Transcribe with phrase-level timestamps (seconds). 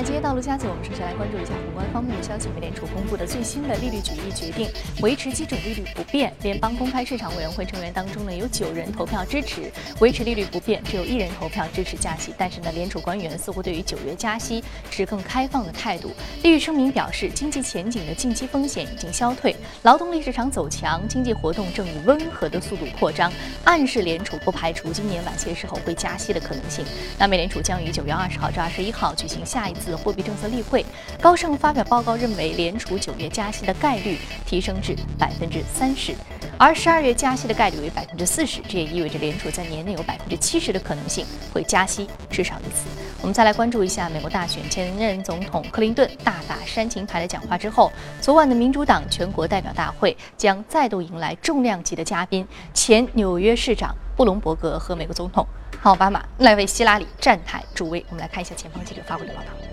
[0.00, 2.48] 尔街道路加急，我们首先来关注一下宏观方面的消息。
[2.54, 4.66] 美联储公布的最新的利率决议决定
[5.02, 6.32] 维持基准利率不变。
[6.40, 12.32] 联邦公开市场委员会成员当中呢，有九人投票支持维持利率不变，只有一人投票支持加息。
[12.38, 16.10] 但是呢，联储官员似乎对于九月加息持更开放的态度。
[16.42, 23.30] 利率声明表示，经济前景的近期风险已经消退，劳动力市场走强，经济活动正以温和的速度扩张，
[23.64, 26.86] 暗示联储不排除今年晚些时候会加息的可能性。
[27.18, 29.74] 那美联储将于九月二十号至二十一号举行下一。
[29.80, 30.84] 次货币政策例会，
[31.20, 36.14] 高盛发表报告认为，联储九月加息的概率提升至百分之三十，
[36.58, 38.60] 而十二月加息的概率为百分之四十。
[38.68, 42.86] 这也意味着联储在年内有百分之七十的可能性会加息至少一次。
[43.20, 55.46] 我们再来关注一下美国大选，前任总统克林顿大打煽情牌的讲话之后，昨晚的民主党全国代表大会将再度迎来重量级的嘉宾——前纽约市长布隆伯格和美国总统
[55.82, 58.04] 奥巴马来为希拉里站台助威。
[58.08, 59.69] 我们来看一下前方记者发回的报道。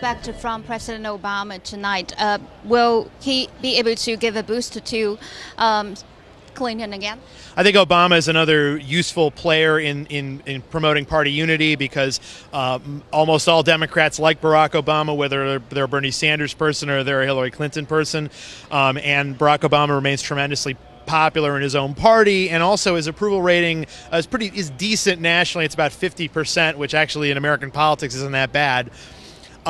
[0.00, 2.14] Expect from President Obama tonight?
[2.16, 5.18] Uh, will he be able to give a boost to
[5.58, 5.94] um,
[6.54, 7.20] Clinton again?
[7.54, 12.18] I think Obama is another useful player in, in, in promoting party unity because
[12.54, 12.78] uh,
[13.12, 17.26] almost all Democrats like Barack Obama, whether they're a Bernie Sanders person or they're a
[17.26, 18.30] Hillary Clinton person.
[18.70, 23.42] Um, and Barack Obama remains tremendously popular in his own party, and also his approval
[23.42, 25.66] rating is pretty is decent nationally.
[25.66, 28.90] It's about 50%, which actually in American politics isn't that bad.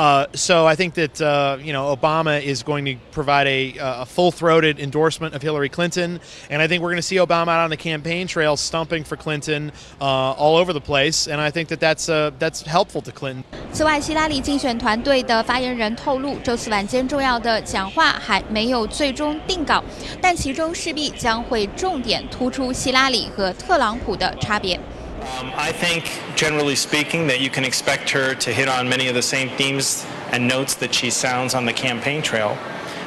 [0.00, 4.04] Uh, so I think that uh, you know Obama is going to provide a, a,
[4.04, 7.70] full-throated endorsement of Hillary Clinton, and I think we're going to see Obama out on
[7.70, 10.04] the campaign trail stumping for Clinton uh,
[10.36, 13.42] all over the place, and I think that that's uh, that's helpful to Clinton.
[13.72, 19.82] 此外，希拉里竞选团队的发言人透露，周四晚间重要的讲话还没有最终定稿，
[20.20, 24.78] 但其中势必将会重点突出希拉里和特朗普的差别。
[25.20, 26.04] um, I think,
[26.36, 30.04] generally speaking, that you can expect her to hit on many of the same themes
[30.32, 32.56] and notes that she sounds on the campaign trail.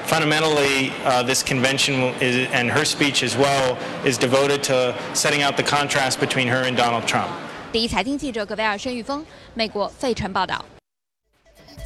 [0.05, 5.55] Fundamentally, uh, this convention is, and her speech as well is devoted to setting out
[5.55, 7.29] the contrast between her and Donald Trump.
[7.71, 10.65] 第一财经记者葛维尔、申玉峰，美国费城报道。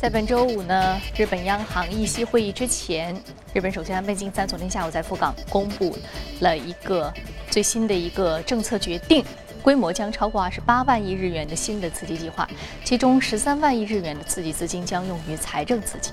[0.02, 3.14] 在本周五呢，日本央行议息会议之前，
[3.54, 5.98] 日本首相安倍晋三昨天下午在福冈公布
[6.40, 7.14] 了一个
[7.50, 9.24] 最新的一个政策决定。
[9.63, 12.49] 规模将超过二十八万亿日元的新的刺激计划，
[12.85, 16.13] 其中十三万亿日元的刺激资金将用于财政刺激。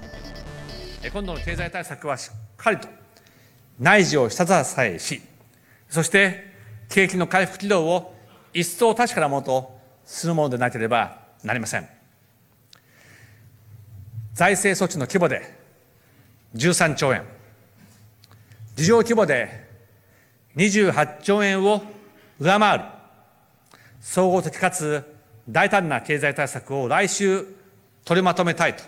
[1.11, 2.87] 今度の経済対策はしっかりと
[3.79, 5.21] 内需を下支えし、
[5.89, 6.51] そして
[6.89, 8.15] 景気の回復軌道を
[8.53, 11.87] 一層確かなものとするものでなければなりません。
[14.33, 15.53] 財政措置の規模で
[16.55, 17.23] 13兆円、
[18.75, 19.67] 事業規模で
[20.55, 21.83] 28兆円を
[22.39, 22.85] 上回る
[24.04, 25.02] 総合的かつ
[25.48, 27.44] 大胆な経済対策を来週
[28.04, 28.82] 取りまとめたいと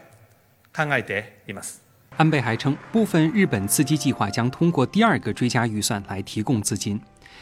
[0.74, 1.82] 考えています。
[2.16, 7.00] 安倍还称，部分日本刺激计划将通过第二个追加预算来提供资金，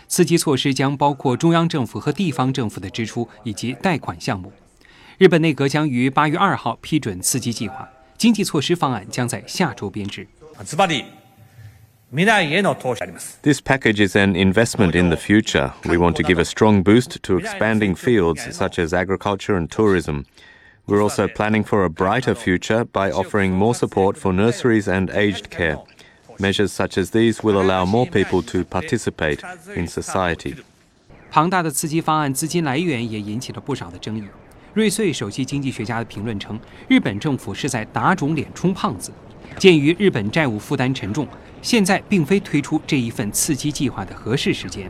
[0.09, 4.53] 刺激措施将包括中央政府和地方政府的支出以及贷款项目。
[5.19, 10.27] 日本内阁将于八月二号批准刺激计划，经济措施方案将在下周编制。
[12.15, 15.73] This package is an investment in the future.
[15.85, 20.25] We want to give a strong boost to expanding fields such as agriculture and tourism.
[20.87, 25.51] We're also planning for a brighter future by offering more support for nurseries and aged
[25.51, 25.79] care.
[26.41, 29.41] Measures such as these will allow more people to participate
[29.77, 30.57] in society.
[31.31, 34.25] 庞大的刺激方案资金来源也引起了不少的争议。
[34.75, 36.59] 瑞穗首席经济学家的评论称，
[36.89, 39.13] 日本政府是在打肿脸充胖子。
[39.58, 41.28] 鉴于日本债务负担沉重，
[41.62, 44.90] 现在并非推出这一份刺激计划的合适时间。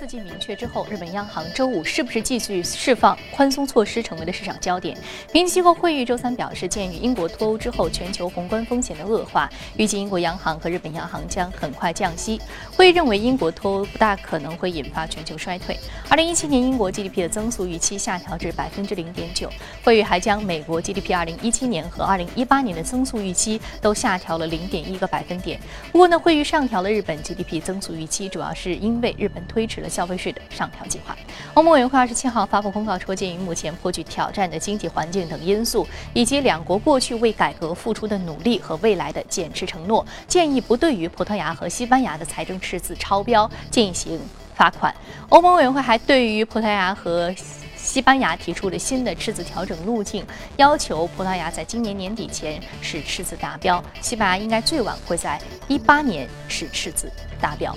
[0.00, 4.96] 刺激明确之后，日本央行周五是不是继续释放宽松措施，成为了市场焦点。
[5.30, 9.46] 评级机构会议周三表示，鉴于英国脱欧之后全球宏观风险的恶化，
[9.76, 12.40] 预计英国央行和日本央行将很快降息。
[12.74, 15.78] 会议认为，英国脱欧不大可能会引发全球衰退。
[16.08, 19.50] 二零一七年英国 GDP 的增速预期下调至百分之零点九。
[19.84, 25.60] 会议还将美国 GDP 二零一七年和二零一八年的增速预期都下调了零点一个百分点。
[25.92, 29.89] 不过呢，会议上调了日本 GDP 增速预期，主要是因为日本推迟了。
[29.90, 31.16] 消费税的上调计划，
[31.54, 44.20] 欧盟委员会二十七号发布公告说，鉴于目前颇具挑战的经济环境等因素，以及两国过去为改革付出的努力和未来的减持承诺，建议不对于葡萄牙和西班牙的财政赤字超标进行
[44.54, 44.94] 罚款。
[45.28, 47.34] 欧盟委员会还对于葡萄牙和
[47.76, 50.24] 西班牙提出了新的赤字调整路径，
[50.58, 57.10] 要求葡萄牙在今年年底前使赤字达标，西班牙应该最晚会在一八年使赤字
[57.40, 57.74] 达标。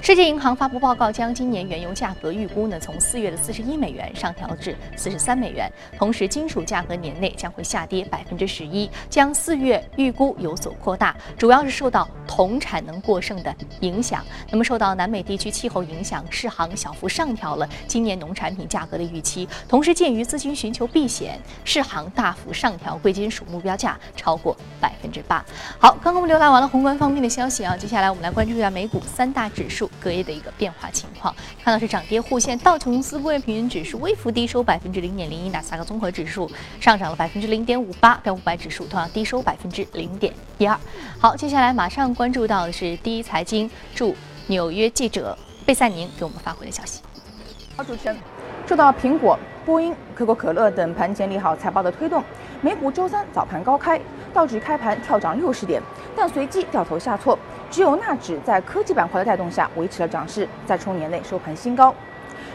[0.00, 5.66] 世界银行发布报告，将今年原油价格预估呢从四月的四十一美元上调至四十三美元，
[5.96, 14.22] 同时金属价格年内将会下跌百分之十一，将四月预估有所扩大，主要是受到铜产能过剩的影响。
[14.50, 25.42] 那么受到南美地区气候影响，世行小幅上调了今年农产品价格的预期，同时鉴于资金寻求避险，世行大幅上调贵金属目标价超过百分之八。
[25.78, 29.90] 好，刚刚我们浏览完了宏观方面的消息啊，接下来我们来关注一下美股股三大指数。
[30.00, 32.56] 隔夜的一个变化情况，看到是涨跌互现。
[32.58, 36.48] 道琼斯工业平均指数微幅低收百分之零点零一，纳斯达克综合指数
[36.80, 40.78] 上涨了百分之零点五八，标普五百指数同样低收百分之零点一二。
[41.18, 44.14] 好，接下来马上关注到的是第一财经驻
[44.46, 45.36] 纽约记者
[45.66, 47.00] 贝赛宁给我们发回的消息。
[47.76, 48.16] 好，主持人，
[48.68, 49.36] 受到苹果、
[49.66, 52.22] 波音、可口可乐等盘前利好财报的推动，
[52.60, 54.00] 美股周三早盘高开，
[54.34, 55.80] 道指开盘跳涨六十点，
[56.14, 57.38] 但随即掉头下挫。
[57.70, 61.94] 只有纳指在科技板块的带动下维持了涨势，在冲年内收盘新高。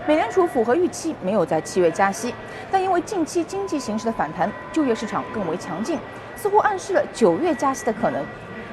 [0.06, 2.34] 美联储符合预期，没有在七月加息，
[2.70, 5.98] 但因为近期经济形势的反弹，就业市场更为强劲，
[6.36, 8.24] 似乎暗示了九月加息的可能。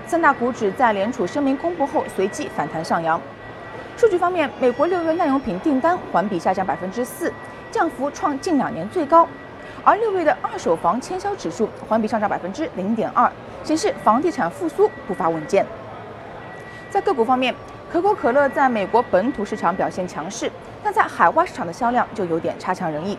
[0.06, 3.20] 三大股指在联储声明公布后随即反弹上扬。
[3.96, 7.32] 数据方面，美国六月耐用品订单环比下降百分之四，
[7.72, 9.26] 降幅创近两年最高，
[9.86, 13.30] 而六月的二手房签销指数环比上涨百分之零点二，
[13.62, 15.64] 显示房地产复苏步伐稳健。
[16.90, 17.54] 在个股方面，
[17.88, 20.50] 可口可乐在美国本土市场表现强势，
[20.82, 23.16] 但在海外市场的销量就有点差强人意。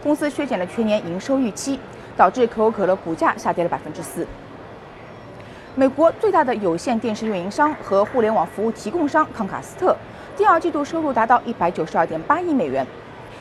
[0.00, 1.80] 公司削减了全年营收预期，
[2.16, 4.24] 导致可口可乐股价下跌了百分之四。
[5.74, 9.96] 美国最大的有线电视运营商和互联网服务提供商康卡斯特，
[10.36, 12.86] 第二季度收入达到一百九十二点八亿美元，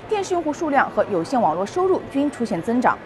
[0.08, 2.98] 电视用户数量和有线网络收入均出现增长。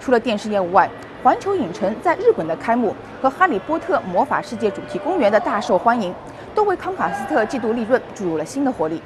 [0.00, 0.88] 除了电视业务外，
[1.22, 6.14] 环球影城在日本的开幕和《哈利波特魔法世界》主题公园的大受欢迎，
[6.54, 9.02] 都为康卡斯特季度利润注入了新的活力。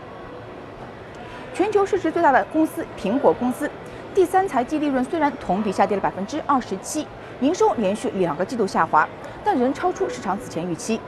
[1.54, 3.70] 全球市值最大的公司苹果公司，
[4.14, 7.06] 第三财季利润虽然同比下跌了百分之二十七，
[7.40, 9.08] 营收连续两个季度下滑，
[9.44, 11.00] 但仍超出市场此前预期。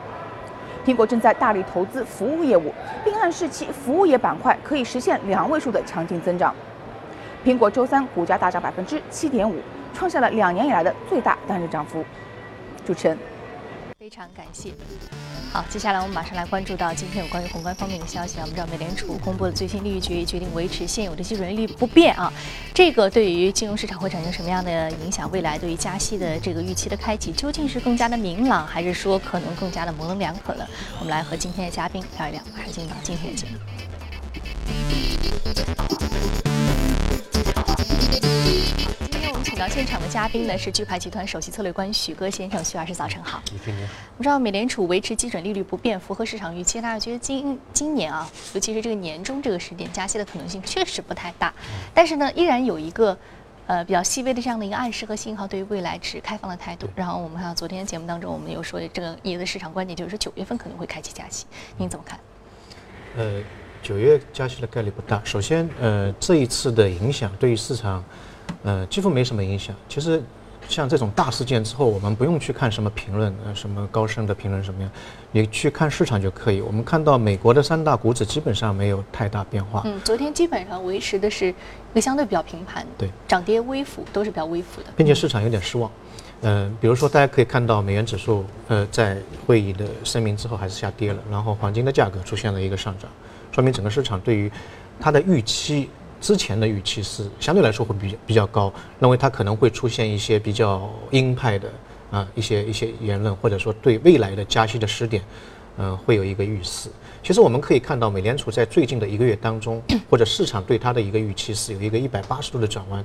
[0.85, 2.73] 苹果正在大力投资服务业务，
[3.05, 6.55] 并暗示其服务业板块可以实现两位数的强劲增长。
[7.45, 9.61] 苹果周三股价大涨百分之七点五。
[9.93, 12.05] 创下了两年以来的最大单日涨幅。
[12.87, 13.19] 主持人，
[13.99, 14.71] 非常感谢。
[15.53, 18.43] 好，接下来我们马上来关注到今天有关于宏观方面的消息啊。
[18.43, 22.33] 我们知道美联储公布的最新利率决议决定维持现有的基准利率不变啊，
[22.73, 25.29] 这个对于金融市场会产生什么样的影响？
[25.33, 30.65] 未来对于加息的这个预期的开启，究竟是更加的明朗，还是说可能更加的模棱两可呢？
[31.01, 32.41] 我们来和今天的嘉宾聊一聊。
[32.57, 33.59] 马上进入到今天的节目。
[39.61, 43.43] 到现场的嘉宾呢是钜派集团首席策略官许戈先生，许老师早晨好。
[43.67, 46.81] 我们知道美联储维持基准利率不变，符合市场预期。
[46.81, 51.53] 大家觉得今今年啊，尤其是这个年中这个时点，加息的可能性确实不太大。
[51.93, 53.15] 但是呢，依然有一个
[53.67, 56.89] 呃比较细微的这样的一个暗示和信号，对于未来持开放的态度。
[56.97, 61.45] 然后我们看到昨天节目当中，我们有说这个你的市场观点就是九月份可能会开启加息，
[61.77, 62.19] 您怎么看？
[63.19, 63.43] 呃，
[63.83, 65.21] 九月加息的概率不大。
[65.23, 68.03] 首先，呃，这一次的影响对于市场。
[68.63, 69.75] 呃，几乎没什么影响。
[69.89, 70.23] 其实，
[70.69, 74.91] 像这种大事件之后，我们不用去看什么评论，呃，什么高深的评论什么样，
[75.33, 76.61] 你去看市场就可以。
[76.61, 79.83] 我们看到美国的三大股指基本上没有太大变化。
[79.87, 81.55] 嗯，昨天基本上维持的是一
[81.95, 85.91] 个相对比较平盘，对，涨跌微幅都是比较微幅的，并且市场有点失望。
[86.43, 93.11] 嗯，比如说大家可以看到美元指数，呃，在会议的声明之后还是下跌了，然后黄金的价格出现了一个上涨，
[93.53, 94.51] 说明整个市场对于
[95.01, 95.89] 它的预期。
[96.21, 101.69] 之前的预期是相对来说会比较比较高，认为它可能会出现一些比较鹰派的
[102.11, 105.23] 啊一些一些言论，或者说对未来的加息的时点，
[105.79, 106.91] 嗯，会有一个预示。
[107.23, 113.05] 其实我们可以看到，美联储在最近的一个月当中， 或者市场对它的一个预期是有一个一百八十度的转弯。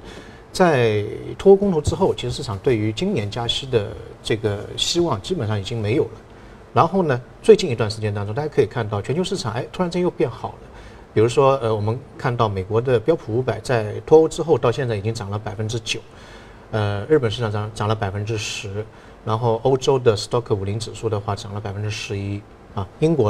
[0.52, 1.04] 在
[1.38, 3.92] 脱欧公投之后，其实市场对于今年加息的
[4.24, 6.12] 这个希望基本上已经没有了。
[6.74, 10.58] 然后呢，最近一段时间当中，大家可以看到全球市场哎突然间又变好了。
[11.16, 16.02] 比如说，呃，我们看到美国的标普五百在脱欧之后到现在已经涨了百分之九，
[16.72, 18.86] 呃，日本市场涨涨了百分之十，
[19.24, 22.42] 然后欧洲的 Stock 五零指数的话涨了百分之十一，
[22.74, 23.30] 啊，英国，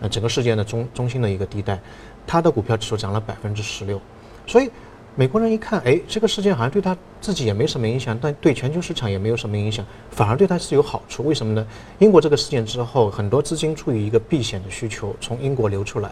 [0.00, 1.78] 呃，整个世界的中中心的一个地带，
[2.26, 4.00] 它的股票指数涨了百分之十六，
[4.46, 4.70] 所以
[5.14, 11.22] 美国人一看，哎，这个事件好像对他自己也没什么影响，但对全球市场也没有什么影响，反而对他是有好处。
[11.26, 11.66] 为什么呢？
[11.98, 16.10] 英国这个事件之后，很多资金出于一个避险的需求，从英国流出来。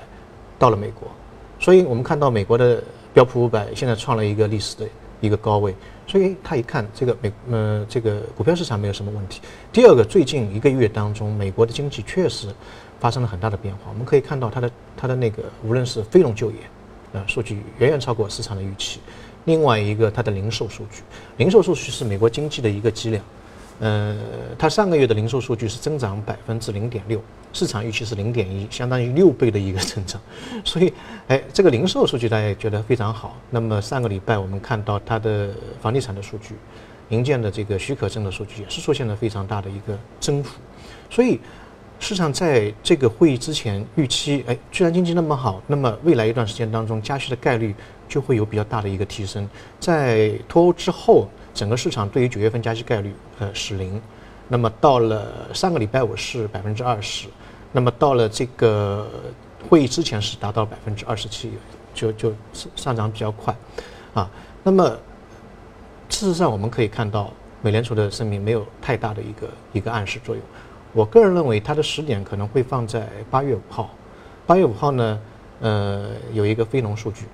[0.64, 1.06] 到了美国，
[1.60, 4.88] 所以我们看到美国的标普五百现在创了一个历史的
[5.20, 5.74] 一个高位，
[6.06, 9.42] 所以他一看这个美呃这个股票市场没有什么问题。
[9.70, 12.48] 第二个，最近一个月当中，美国的经济确实
[12.98, 16.56] 发生了很大的变化，我们可以看到它的它的那个无论是非农就业，
[17.12, 19.00] 呃数据远远超过市场的预期。
[19.44, 21.02] 另外一个，它的零售数据，
[21.36, 23.22] 零售数据是美国经济的一个基量。
[23.80, 24.16] 呃，
[24.58, 27.20] 它上个月的零售数据是增长百分之零点六，
[27.52, 30.20] 市场预期是零点一，相当于六倍的一个增长。
[30.64, 30.92] 所以，
[31.28, 33.36] 哎，这个零售数据大家也觉得非常好。
[33.50, 35.50] 那么上个礼拜我们看到它的
[35.80, 36.54] 房地产的数据，
[37.08, 40.58] 营建的这个许可证的数据也是出现了非常大的一个增幅。
[41.10, 41.40] 所以，
[41.98, 47.74] 市场在这个会议之前预期，哎，居然经济那么好，那么未来一段时间当中加息的概率。
[48.06, 49.48] 就会有比较大的一个提升，
[49.80, 54.02] 在脱欧之后，整个市场对于九月份加息概率呃是零，
[54.48, 57.28] 那么到了上个礼拜五是百分之二十，
[57.70, 59.08] 那么到了这个
[59.70, 61.52] 会议之前是达到百分之二十七，
[61.94, 62.34] 就就
[62.74, 63.54] 上涨比较快，
[64.14, 64.28] 啊，
[64.64, 64.84] 那么
[66.08, 67.32] 事实上我们可以看到，
[67.62, 70.44] 美联储的声明没有太大的一个一个暗示作用，
[70.92, 73.90] 我个人认为它的时点可能会放在八月五号，
[74.44, 75.20] 八月五号呢，
[75.60, 77.26] 呃，有一个非农数据。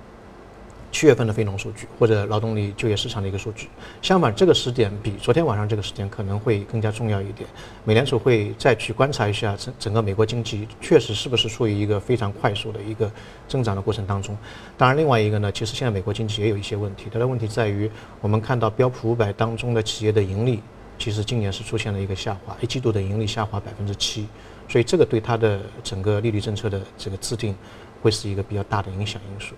[0.91, 3.69] 七月份的非农数据或者劳动力就业市场的一个数据，
[4.01, 7.49] 相反，这个时点比昨天晚上这个时间可能会更加重要一点。
[7.85, 13.09] 美联储会再去观察一下整整个美国经济确实是不是处于一个非常快速的一个
[13.47, 14.37] 增长的过程当中。
[14.77, 20.61] 当然，另外一个呢，其实现在美国经济也有一些问题，它的问题在于我们看到标普五百当中的企业的盈利，
[20.99, 24.27] 其实今年是出现了一个下滑，一季度的盈利下滑百分之七，
[24.67, 27.55] 所以这个对它的整个利率政策的这个制定
[28.01, 29.55] 会是一个比较大的影响因素。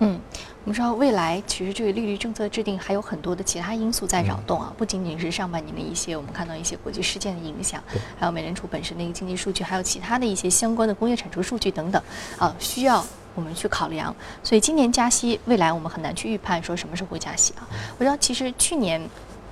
[0.00, 0.20] 嗯，
[0.64, 7.82] 我们知道未来其实这个利率政策制定还有很多的其他因素在扰动啊，不仅仅是上半年的一些我们看到一些国际事件的影响，
[8.16, 12.00] 还有美联储本身的一个经济数据，还有其他的一些相关的工业产出数据等等，
[12.38, 14.14] 啊，需要我们去考量。
[14.44, 17.66] 所以今年加息，未来我们很难去预判说什么时候会加息啊。
[17.98, 19.00] 我知道其实去年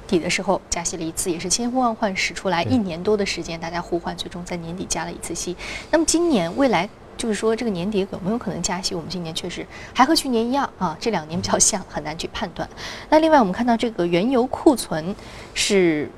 [0.07, 5.57] 底的时候加息了一次，也是千呼万唤始出来，一年多的时间大家呼唤，最终在年底加了一次息。
[5.91, 6.89] 那么今年未来。
[7.19, 8.95] 就是说，这个年底有没有可能加息？
[8.95, 12.69] 我们今年确实还和去年一样啊，这两年比较像，很难去判断。
[13.09, 15.17] 那另外，我们看到这个原油库存
[15.55, 16.11] 是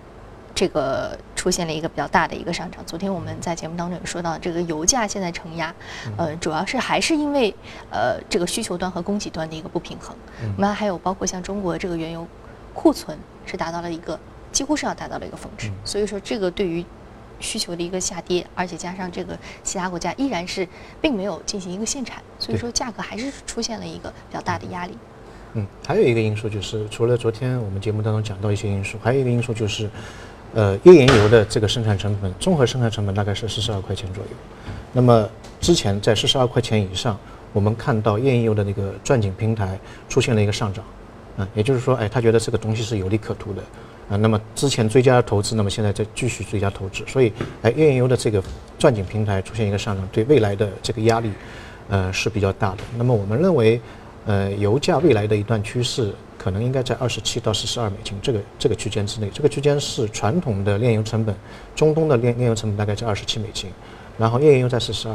[0.57, 2.85] 这个出现了一个比较大的一个上涨。
[2.85, 5.73] 昨天我们在节目当中也说到，这个油价现在承压，
[6.17, 7.55] 呃，主要是还是因为
[7.93, 10.17] 呃这个需求端和供给端的一个不平衡。
[10.57, 12.27] 我们还有包括像中国这个原油
[12.75, 13.17] 库存
[13.49, 14.21] 是达到了一个
[14.53, 16.85] 几乎是要达到了一个峰值，所以说这个对于。
[17.41, 20.67] 需求的一个下跌，而且加上这个其他国家依然是
[21.01, 24.99] 并没有进行一个限产，所以说价格还是出现了一个比较大的压力。
[25.53, 29.89] 嗯，还有一个因素就是，除了昨天我们节目当中讲到一些因素，还有一个因素就是，
[30.53, 34.31] 呃，页岩油的这个生产成本，综合生产成本大概是四十二块钱左右。
[34.93, 35.29] 那么
[35.61, 37.17] 之前在四十二块钱以上，
[37.53, 39.79] 我们看到页岩油的那个钻井平台
[40.09, 40.85] 出现了一个上涨，
[41.39, 43.63] 啊，也就是说，哎，他觉得这个东西是有利可图的。
[44.11, 47.31] 啊，那么之前追加投资，那么现在再继续追加投资，所以，
[47.61, 48.43] 哎，页岩油的这个
[48.79, 51.31] 钻井平台出现一个上涨，对未来的这个压力，
[51.91, 52.79] 呃，是比较大的。
[52.97, 53.79] 那么我们认为，
[54.25, 59.29] 呃，油价未来的一段趋势可能应该在二十七到四十二美金这个这个区间之内。
[59.29, 61.37] 这个区间是传统的炼油成本，
[61.77, 63.71] 中东的炼炼油成本大概在二十七美金，
[64.17, 65.15] 然后页岩油在四十二，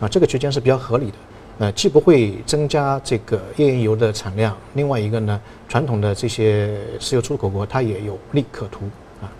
[0.00, 1.16] 啊，这个区间是比较合理的。
[1.58, 8.90] 呃，既不会增加这个页岩油的产量，另外一个呢，传统的这些石油出口国它也有利可图
[9.22, 9.30] 啊。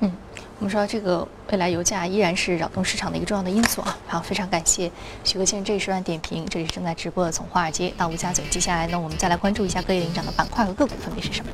[0.00, 0.12] 嗯，
[0.58, 3.96] 我们说这个未来油价依然是扰动市场的一个重要的因素啊。
[4.08, 4.90] 好，非常感谢
[5.22, 8.44] 徐哥先生这一时段点评，这里是正在直播的从华尔街到陆家嘴。
[8.50, 11.50] 接下来呢，我们再来关注一下各业领涨的板块和个股分别是什么。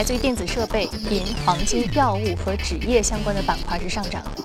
[0.00, 4.42] 来自于电子设备、银、黄金、药物和纸业相关的板块是上涨的。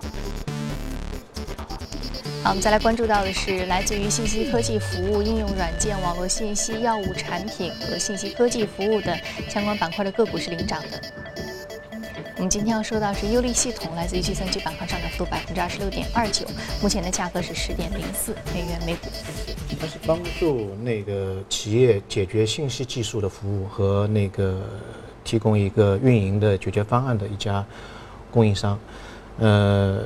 [2.43, 11.01] 好，我们再来关注到的是来自于信息科技服务、应用软件、网络信息、药物产品和信息科技服务的相关板块的个股是领涨的。
[12.35, 16.45] 我们今天要说到是优利系统，来自于计算机板块上涨幅度百分之二十六点二九，
[16.81, 19.07] 目前的价格是十点零四美元每股。
[19.79, 24.61] 它是帮助那个企业解决信息技术的服务和那个。
[25.25, 27.65] 提供一个运营的解决方案的一家
[28.31, 28.79] 供应商，
[29.39, 29.99] 呃，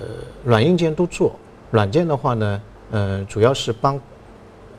[0.44, 1.36] 软硬件都做。
[1.70, 4.00] 软件的话呢，呃，主要是帮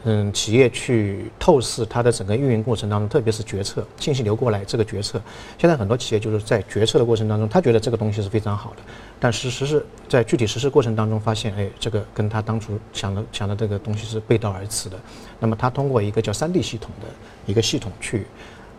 [0.05, 5.21] 嗯企业去透视它的整个运营过程当中，特别是决策信息流过来这个决策。
[5.59, 8.83] 现在很多企业就是在决策的过程当中，他觉得这个东西是非常好的，
[9.21, 14.99] 但实施是在具体实施过程当中发现，哎，这个跟他当初想的想的这个东西是背道而驰的。
[15.39, 17.07] 那么他通过一个叫三 D 系统的
[17.47, 18.27] 一个系统去。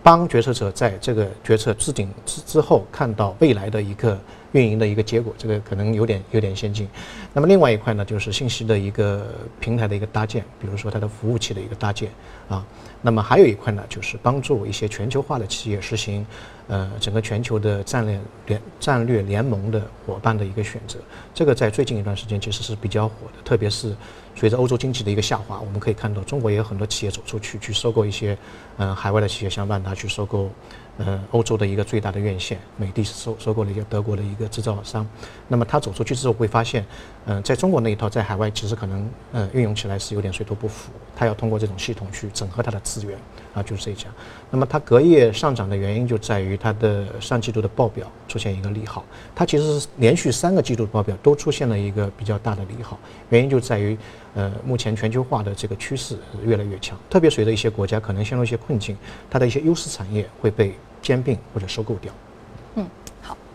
[0.03, 4.19] 帮决策者在这个决策制定之之后，看到未来的一个
[4.51, 6.87] 运营的一个结果，这个可能有点有点先进。
[7.33, 9.27] 那么另外一块呢，就是信息的一个
[9.59, 12.09] 平台的一个搭建，比如说它的服务器的一个搭建
[12.49, 12.65] 啊。
[13.03, 16.25] 那么还有一块呢，就是帮助一些全球化的企业实行，
[16.67, 20.99] 呃，整个全球的战略联战略联盟的伙伴的一个选择。
[21.33, 23.95] 这个在最近一段时间其实是比较火的，特别是
[24.35, 28.37] 随着欧洲经济的一个下滑，我们可以看到中国也有很多企业走出去去收购一些，
[28.77, 30.49] 嗯，海外的企业，像万达去收购。
[30.97, 35.07] 呃，欧洲的一个最大的院线，美的收收购了一个德国的一个制造商。
[35.47, 36.85] 那么他走出去之后会发现，
[37.25, 40.91] 嗯，在中国那一套在海外其实可能呃运用起来是有点水土不服。
[41.15, 43.17] 他要通过这种系统去整合它的资源
[43.53, 44.07] 啊，就是这一家。
[44.49, 49.05] 那么它隔夜上涨的原因就在于它的上季度的报表出现一个利好。
[49.35, 53.97] 它其实是连续三个季度报表都出现了一个比较大的利好，原因就在于。
[54.33, 58.95] 呃，目前全球化的这个趋势越来越强，特别随着一些国家可能陷入一些困境，
[59.29, 62.13] 它的一些优势产业会被兼并或者收购掉。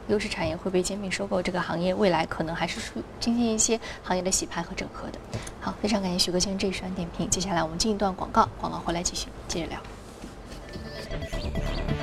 [0.08, 5.18] 优势产业会被兼并收购，这个行业未来可能还是出进行一些行业的洗牌和整合的。
[5.60, 7.28] 好，非常感谢徐哥先生这一段点评。
[7.28, 9.80] 接下来我们进一段广告，广告回来继续接着聊。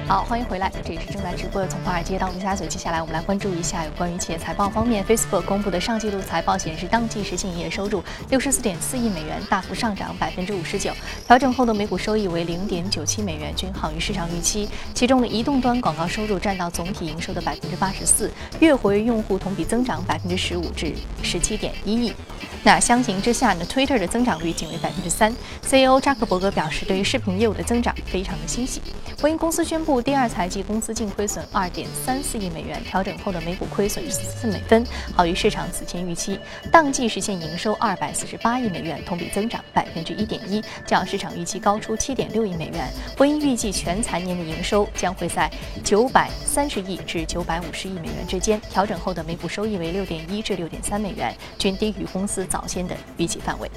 [0.06, 2.68] 好，欢迎回来，这里是正在直播的从华尔街到陆家嘴。
[2.68, 10.92] 接下来我们来关注一下有关于企业财报方面，Facebook 公布的上季度财报显示，当季实现营业收入六十四点四亿美元，大幅上涨百分之五十九，
[11.26, 14.68] 调整后的每股收益为零点九七美元，均好于市场预期。
[14.94, 18.30] 其中的移动端广告收入占到总体营收的百分之八十四，
[18.60, 20.94] 月活跃用户同比增长百分之十五至
[21.24, 22.14] 十七点一亿。
[22.64, 25.36] 那相形之下呢，Twitter 的增长率仅为百分之三。
[25.62, 28.82] CEO 扎克伯格表示，对于视频业务的增长非常的欣喜。
[29.20, 36.40] 波音公司宣布，第二财季公司净亏损二点三四亿美元，调整后的每股亏损十四美分，好于市场此前预期。
[36.72, 42.90] 当季实现营收二百四十八亿美元，同比增长百分之一点一，较市场预期高出七点六亿美元。
[43.16, 45.52] 波音预计全财年的营收将会在
[45.84, 53.68] 九百三十亿至九百五十亿美元之间，调整后的每股收益为六点一至六点三美元，均低于公司早先的预计范围。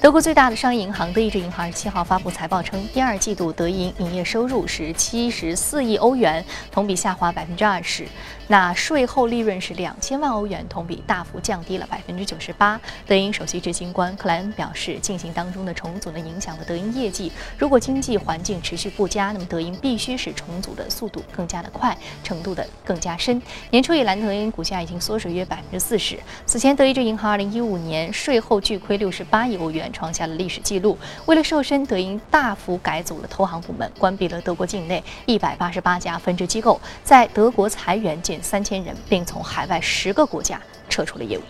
[0.00, 8.06] 德国最大的商业银行德意志银行二十七号发布财报称，第二季度德银营业收入是七十四亿欧元，同比下滑百分之二十。
[8.50, 12.80] 那税后利润是两千万欧元，同比大幅降低了百分之九十八。
[13.06, 17.30] 德银首席执行官克莱恩表示，进行当中的重组呢，影响了德银业绩。
[17.56, 23.40] 如果经济环境持续不佳，那么德银必须使重组的速度更加的快，程度的更加深。
[23.70, 26.18] 年初以来，德银股价已经缩水约百分之四十。
[26.44, 29.80] 此前，德意志银行二零一五年税后巨亏六十八亿欧元。
[29.92, 30.96] 创下了历史记录。
[31.26, 41.42] 为了瘦身，德银大幅改组了投行部门，关闭了德国境内一百八十八家分支机构，在德国裁员减三千人，并从海外十个国家撤出了业务。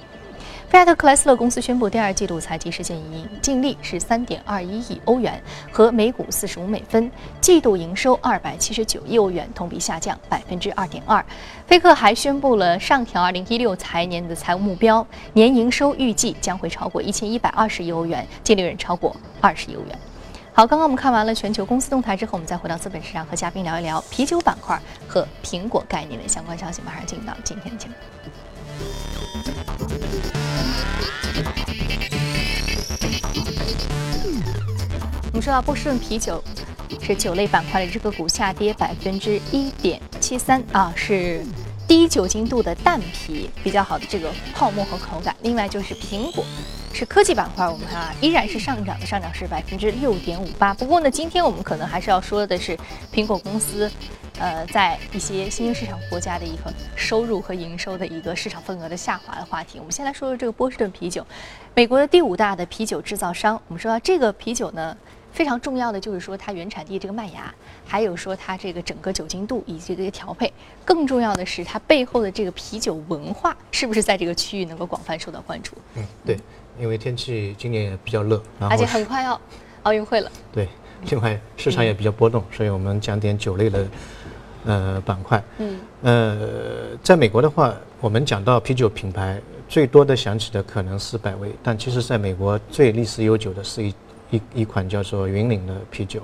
[0.69, 11.25] 菲亚特克莱斯勒公司宣布，第二季度财季实现盈利净利是三点二一亿欧元，和每股四十五美分；季度营收二百七十九亿欧元，同比下降百分之二点二。
[11.67, 19.99] 菲克还宣布了上调二零一六财年的财务目标，年营收预计将会超过一千一百二十亿欧元，净利润超过二十亿欧元。
[20.53, 26.83] 好，刚刚我们看完了全球公司动态之后，我们再回到资本市场，和嘉宾聊一聊啤酒板块和苹果概念的相关消息。
[26.85, 27.95] 马上进入到今天的节目。
[35.29, 36.43] 我们说到波士顿啤酒
[37.01, 41.43] 是酒类板块的这个股下跌百分之一点七三啊，是
[41.91, 45.35] 低酒精度的淡啤比较好的这个泡沫和口感。
[45.43, 46.45] 另外就是苹果
[46.93, 50.73] 是科技板块，我们看啊依然是上涨的，上涨是百分之六点五八。
[50.73, 52.79] 不过呢，今天我们可能还是要说的是
[53.13, 53.91] 苹果公司。
[54.39, 61.27] 呃，在一些新兴市场国家的一个收入和营收的一个市场份额的下滑的话题，我们先来说说这个波士顿啤酒，
[61.75, 63.61] 美国的第五大的啤酒制造商。
[63.67, 64.97] 我们说这个啤酒呢，
[65.33, 67.55] 非常重要的就是说它原产地这个麦芽，
[67.87, 70.53] 还有说它这个整个酒精度以及这个调配，
[70.85, 75.73] 更重要的是它背后的这个啤酒文化是不是在这个区域能够广泛受到关注？
[75.97, 76.39] 嗯，对，
[76.79, 79.41] 因为天气今年也比较热，而且很快要
[79.85, 80.31] 奥运会了。
[80.53, 80.69] 对，
[81.11, 83.87] 另外市场也比较波动，所以我们讲点酒类的。
[84.67, 93.95] 呃，板块，嗯，呃，在美国的话，我们讲到啤酒品牌，最多的想起的可能是百威，但其实在美国最历史悠久的是一
[94.31, 96.23] 一一款叫做云岭的啤酒，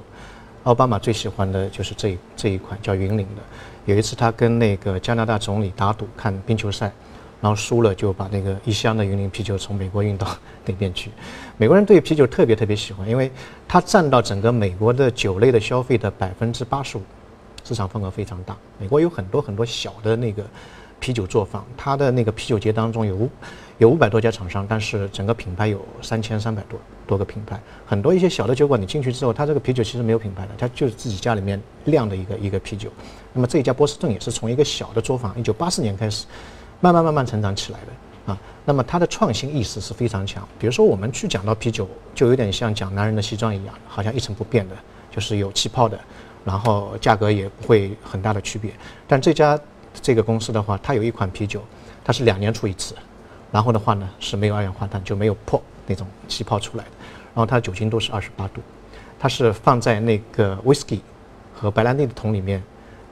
[0.65, 3.43] 奥巴马最喜欢的就是这这一款叫云岭的。
[3.85, 6.93] 有一次他跟那个加拿大总理打赌看冰球赛，
[7.41, 10.27] 然后输了就把那个一箱的云岭啤酒从美国运到
[10.65, 11.11] 那边去。
[11.57, 13.31] 美国人对啤酒特别特别喜欢，因为
[13.69, 17.03] 它占到整个美国的酒类的消费的百分之八十五。
[17.65, 20.45] 市场份额非常大，美国有很多很多小的那个
[21.01, 23.29] 啤酒作坊，它的那个啤酒节当中有
[23.79, 32.91] 有五百多家厂商，但是整个品牌有三千三百多多个品牌，很多一些小的酒馆你进去之后，它这个啤酒其实没有品牌的，它就是自己家里面酿的一个一个啤酒。
[33.33, 36.27] 那么这一家波士顿也是从一个小的作坊，一九八四年开始，
[36.81, 38.39] 慢慢慢慢成长起来的啊。
[38.65, 40.47] 那么它的创新意识是非常强。
[40.59, 44.75] 比如说我们去讲到啤酒，就有点像讲男人的西装一样，好像一成不变的，
[45.11, 45.99] 就是有气泡的，
[46.45, 48.73] 然后价格也不会很大的区别。
[49.07, 49.59] 但这家
[50.03, 51.63] 这个公司的话，它有一款啤酒，
[52.05, 52.95] 它是两年出一次，
[53.53, 56.91] 然后的话呢是没有二氧化碳，就没有破那种气泡出来的，
[57.37, 58.63] 然后它的酒精度是二十八度，
[59.19, 61.01] 它是放在那个 whisky
[61.55, 62.63] 和白兰地的桶里面，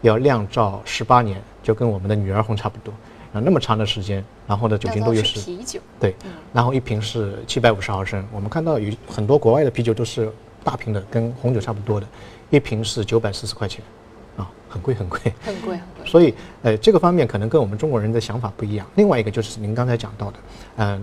[0.00, 2.90] 要酿造十八年，就跟我们的女儿红差不多，
[3.34, 6.16] 啊那么长的时间，然后呢酒精度又是啤酒，对，
[6.54, 10.32] 然后一瓶是七百五十毫升，我们看到有很多国外的啤酒都是
[10.64, 12.06] 大瓶的，跟红酒差不多的，
[12.48, 13.84] 一瓶是九百四十块钱，
[14.38, 15.20] 啊，很贵很贵。
[15.44, 16.04] 很贵很贵。
[16.08, 18.86] 所以，呃，这个方面可能跟我们中国人的想法不一样。
[18.94, 20.38] 另外一个就是您刚才讲到的，
[20.76, 21.02] 嗯、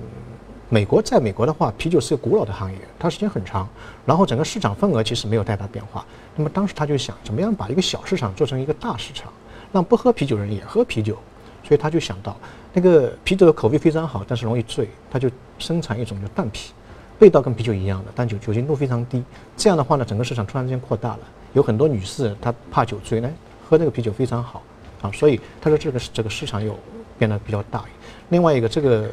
[0.73, 3.67] 美国在美国的话，啤酒是个古老的行业，它时间很长，
[4.05, 6.05] 然后整个市场份额其实没有太大变化。
[6.33, 9.29] 那么当时他就想，怎么样把一个小市场做成一个大市场，
[9.73, 11.17] 让不喝啤酒人也喝啤酒。
[11.61, 12.37] 所以他就想到，
[12.71, 15.29] 那个啤酒的口味非常好，但是容易醉，他就
[15.59, 16.71] 生产一种叫淡啤，
[17.19, 19.21] 味道跟啤酒一样的，但酒酒精度非常低。
[19.57, 21.19] 这样的话呢，整个市场突然之间扩大了，
[21.51, 23.29] 有很多女士她怕酒醉呢，
[23.69, 24.63] 喝那个啤酒非常好
[25.01, 26.73] 啊，所以他说这个这个市场又
[27.19, 27.83] 变得比较大。
[28.29, 29.09] 另外一个，这个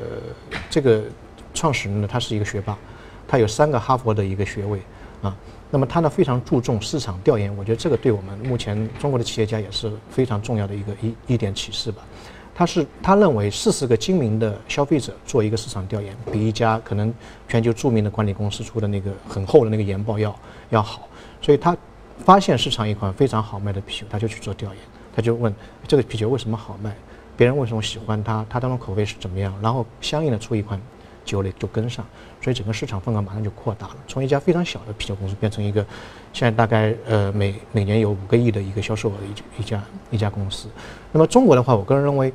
[0.70, 1.02] 这个
[1.54, 2.76] 创始人呢，他是一个学霸，
[3.26, 4.80] 他有三个哈佛的一个学位
[5.22, 5.36] 啊。
[5.70, 12.02] 那么他呢非常注重市场调研，我觉得这个对我们目前中国的企业家也是非常重要的一个一一点启示吧。
[12.54, 17.12] 他是他认为四十个精明的消费者做一个市场调研，比一家可能
[17.46, 20.34] 全球著名的管理公司出的那个很厚的那个研报要
[20.70, 21.06] 要好。
[21.40, 21.76] 所以他
[22.24, 24.78] 发现市场一款非常好卖的啤酒，他就去做调研，
[25.14, 25.54] 他就问
[25.86, 26.92] 这个啤酒为什么好卖，
[27.36, 30.80] 别人为什么喜欢它，它当中口味是怎么样，然后相应的出一款
[31.28, 32.04] 酒类就跟上，
[32.40, 35.84] 所以整个市场份额马上就扩大了，从一家非常小的啤酒公司变成一个
[36.32, 40.68] 现在大概呃每每年有五个亿的一个销售额的一一家一家公司。
[41.12, 42.32] 那么中国的话，我个人认为，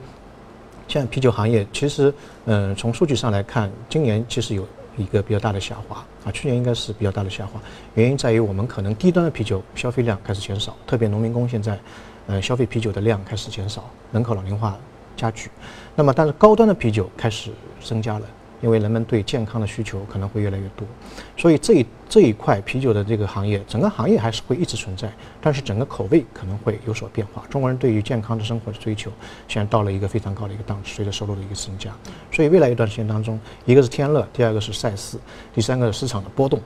[0.88, 2.14] 现在啤酒行业其实
[2.46, 7.60] 嗯、从数据上来看，今年其实有一个比较大的下滑啊，去年应该是比较大的下滑，
[7.96, 11.80] 原因在于我们可能低端的啤酒消费量开始减少，特别农民工现在
[12.28, 14.78] 呃消费啤酒的量开始减少，人口老龄化
[15.16, 15.50] 加剧。
[15.96, 17.52] 那么但是高端的啤酒开始
[17.82, 18.26] 增加了，
[18.64, 20.88] 因为人们对健康的需求可能会越来越多，
[21.36, 27.44] 所以这一这一块啤酒的这个行业，整个行业还是会一直存在，但是整个口味可能会有所变化。
[27.50, 29.12] 中国人对于健康的生活的追求，
[29.50, 31.94] 现在到了一个非常高的一个档次，随着收入的一个增加，
[32.32, 35.18] 所以未来一段时间当中，一个是天乐，第二个是赛事，
[35.54, 36.58] 第三个是市场的波动，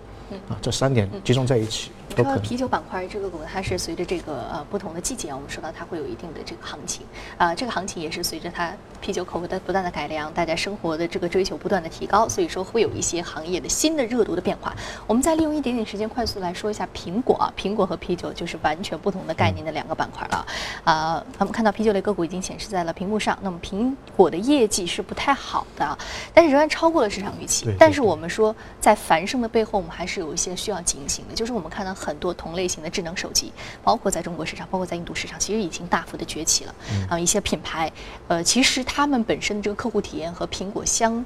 [0.48, 1.90] 啊，这三点集中在一起。
[2.24, 7.06] 说啤酒板块这个股，它是随着这个呃不同的季节啊，我们说到它会有一定的这个行情
[7.38, 14.76] 啊、这个行情也是随着它啤酒口味的不断的改良，大家生活的这个追求不断的提高，所以说会有一些行业的新的热度的变化。
[15.06, 20.46] 我们再利用一点点时间，快速来说一下苹果啊，苹果和啤酒就是完全不同的概念的两个板块了
[20.84, 25.98] 啊、我们看到啤酒类个股已经显示在了屏幕上，那么苹果的业绩是不太好的，
[26.34, 27.68] 但是仍然超过了市场预期。
[27.78, 33.52] 但是我们说，在繁盛的背后，我们还是有一些需要警醒的，就是我们看到很多同类型的智能手机，
[33.84, 36.76] 包括在中国市场，包括在印度市场，其实已经大幅的崛起了。
[37.10, 37.92] 啊，一些品牌，
[38.28, 41.24] 呃，其实他们本身的这个客户体验和苹果相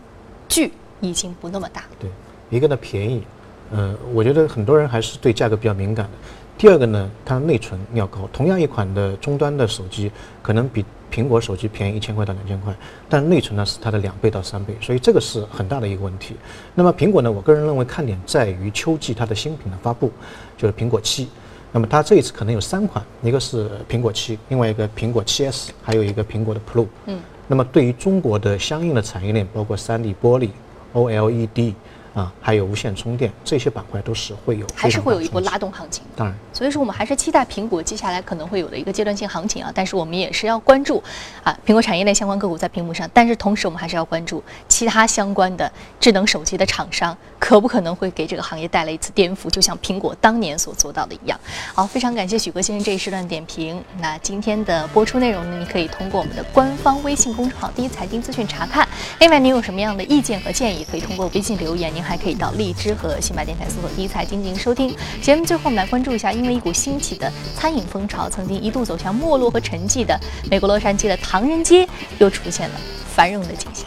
[0.48, 1.84] 距已经不那么大。
[2.00, 2.10] 对，
[2.50, 3.24] 一个呢便宜，
[3.72, 6.12] 呃，我觉得很多人还是对价格比较敏感的。
[6.58, 10.12] 第二个呢，它内存要高，同样一款的终端的手机，
[10.44, 12.74] 可能比苹果手机便宜一千块到两千块，
[13.10, 16.36] 但内存呢是它的两倍到三倍，所以这个是很大的一个问题。
[16.74, 20.10] 那么苹果呢，我个人认为看点在于秋季它的新品的发布，
[20.58, 21.28] 就是苹果七。
[21.74, 26.88] 那么它这一次可能有三款，一个是苹果七，另外一个苹果七 S，还有一个苹果的 Pro。
[27.06, 27.19] 嗯。
[27.47, 30.50] 那么对于中国的相应的产业链，包括 3D 玻璃、
[30.93, 31.74] OLED
[32.13, 36.04] 啊，还有无线充电这些板块，都是会有还是会有一波拉动行情。
[36.15, 41.02] 当然，所以说，我们还是期待苹果接下来可能会有的一个阶段性行情啊，但是我们也是要关注
[41.43, 51.39] 啊苹果产业链相关个股在屏幕上，但是同时我们还是要关注其他相关的智能手机的厂商可不可能会给这个行业带来一次颠覆，就像苹果当年所做到的一样。
[51.74, 53.82] 好，非常感谢许哥先生这一时段点评。
[54.00, 58.88] 那今天的播出内容呢，你可以通过我们的官方微信公众号“第一财经资讯”查看。
[59.19, 64.96] 另外，您有什么样的意见和建议，可以通过微信留言，您还可以到荔枝和新马电台搜索“第一财经”进行收听。
[65.22, 71.88] 节目最后，我们来关注一下，因为一股兴起的餐饮风潮，曾经一度走向没落和沉寂的美国洛杉矶的唐人街，
[72.20, 72.76] 又出现了
[73.14, 73.86] 繁荣的景象。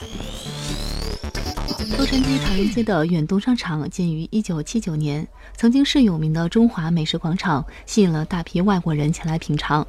[1.97, 9.87] 洛杉矶唐人街的远东商场建于1979年，曾经是有名的中华美食广场，吸引了大批外国人前来品尝。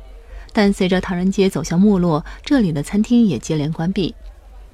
[0.54, 4.14] 但随着唐人街走向没落，这里的餐厅也接连关闭。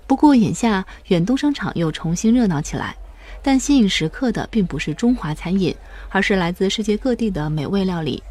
[0.06, 2.96] 不过眼下远东商场又重新热闹起来，
[3.43, 5.75] 但吸引食客的并不是中华餐饮，
[6.10, 8.21] 而是来自世界各地的美味料理。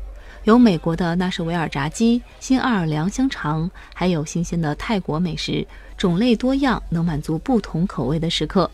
[0.45, 8.71] 有美国的纳什维尔炸鸡、新奥尔良香肠，还有新鲜的泰国美食，种类多样，能满足不同口味的食客。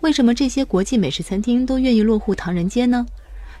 [0.00, 3.06] 为什么这些国际美食餐厅都愿意落户唐人街呢？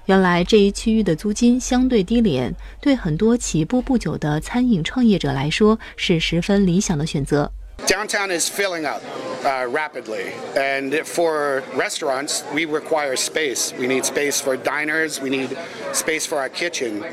[0.06, 7.50] 原来这一区域的租金相对低廉，对很多起步不久的餐饮创业者来说是十分理想的选择。
[7.86, 9.02] Downtown is filling up
[9.44, 13.72] uh, rapidly, and for restaurants, we require space.
[13.72, 15.20] We need space for diners.
[15.20, 15.58] We need
[15.92, 17.04] space for our kitchen.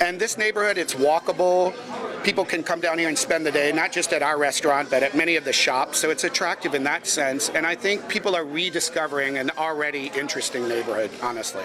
[0.00, 1.74] And this neighborhood, it's walkable.
[2.22, 5.02] People can come down here and spend the day, not just at our restaurant, but
[5.02, 5.98] at many of the shops.
[5.98, 7.48] So it's attractive in that sense.
[7.48, 11.64] And I think people are rediscovering an already interesting neighborhood, honestly.